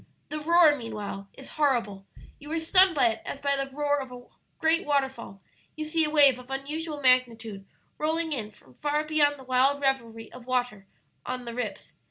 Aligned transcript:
The 0.29 0.39
roar, 0.39 0.75
meanwhile, 0.75 1.29
is 1.33 1.49
horrible. 1.59 2.07
You 2.39 2.51
are 2.53 2.57
stunned 2.57 2.95
by 2.95 3.09
it 3.09 3.21
as 3.23 3.39
by 3.39 3.55
the 3.55 3.69
roar 3.69 3.99
of 3.99 4.11
a 4.11 4.23
great 4.57 4.83
waterfall. 4.87 5.43
You 5.75 5.85
see 5.85 6.03
a 6.05 6.09
wave 6.09 6.39
of 6.39 6.49
unusual 6.49 7.01
magnitude 7.03 7.67
rolling 7.99 8.33
in 8.33 8.49
from 8.49 8.73
far 8.73 9.03
beyond 9.03 9.37
the 9.37 9.43
wild 9.43 9.79
revelry 9.79 10.31
of 10.33 10.47
waters 10.47 10.85
on 11.23 11.45
'The 11.45 11.53
Rips.' 11.53 11.93